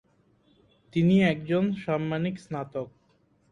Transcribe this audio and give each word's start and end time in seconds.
তিনি 0.93 1.15
একজন 1.23 1.63
সাম্মানিক 1.83 2.35
স্নাতক। 2.39 2.87